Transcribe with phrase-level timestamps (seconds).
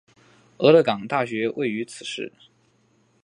[0.57, 2.33] 俄勒冈大学位于此市。